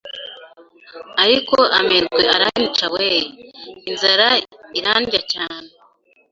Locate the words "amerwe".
1.79-2.23